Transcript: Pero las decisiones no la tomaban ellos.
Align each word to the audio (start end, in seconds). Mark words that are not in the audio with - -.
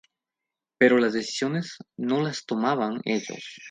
Pero 0.79 0.97
las 0.97 1.13
decisiones 1.13 1.75
no 1.97 2.21
la 2.23 2.33
tomaban 2.47 3.01
ellos. 3.05 3.59